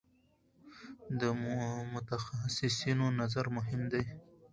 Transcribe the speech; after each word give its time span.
د 1.19 1.21
متخصصینو 1.91 3.05
نظر 3.19 3.45
مهم 3.57 3.81
دی. 3.91 4.03